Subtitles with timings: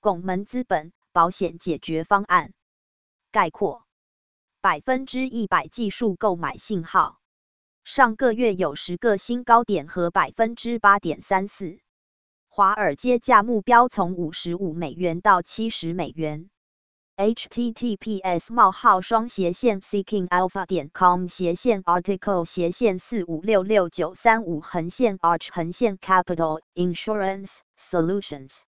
[0.00, 2.54] 拱门资本保险解决方案
[3.30, 3.84] 概括：
[4.62, 7.20] 百分之一百技术购买信号，
[7.84, 11.80] 上个月有十个新高点和百分之八点三四。
[12.48, 16.48] 华尔街价目标从五十五美元到七十美元。
[17.16, 28.62] https: 冒号双斜线 seekingalpha 点 com 斜线 article 斜线四五六六九三五横线 arch 横线 capital insurance solutions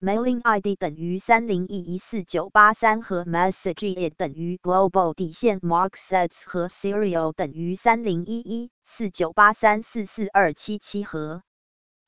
[0.00, 11.42] mailing ID 等于三零一一四九八三和 message 等于 global 底线 mark sets 和 serial 等于三零一一四九八三四四二七七和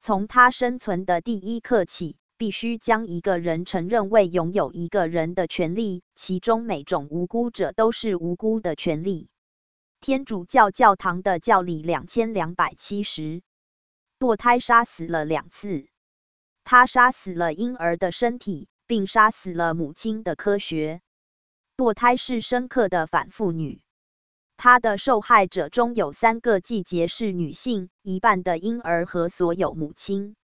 [0.00, 9.28] 从他生存的第一刻起，必须将一个人承认为拥有一个人的权利，其中每种无辜者都是无辜的权利。
[10.00, 13.42] 天主教教堂的教理两千两百七十，
[14.20, 15.88] 堕胎杀死了两次，
[16.62, 21.00] 他杀死了婴儿的身体，并杀死了母亲的科学。
[21.74, 23.80] 堕胎是深刻的反妇女。
[24.58, 30.36] 他的受害者中有三个季节是女性，一半的婴儿和所有母亲。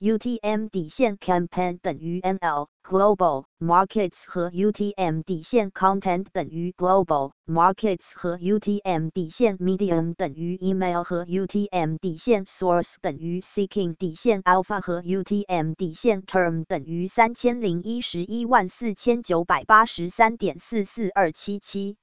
[0.00, 8.36] UTM 底线 campaign 等于 ML global markets 和 UTM 底线 content 等于 global markets 和
[8.38, 15.74] UTM 底线 medium 等于 email 和 UTM 底线 source 等于 seeking 底线 alpha 和 UTM
[15.74, 21.96] 底线 term 等于三千零一十一万四千九百八十三点四四二七七。